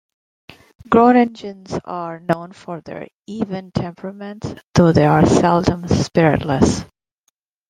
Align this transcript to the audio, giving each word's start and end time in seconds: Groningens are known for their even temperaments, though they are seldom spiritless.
Groningens 0.89 1.79
are 1.85 2.21
known 2.21 2.53
for 2.53 2.81
their 2.81 3.07
even 3.27 3.69
temperaments, 3.71 4.55
though 4.73 4.91
they 4.91 5.05
are 5.05 5.27
seldom 5.27 5.87
spiritless. 5.87 6.85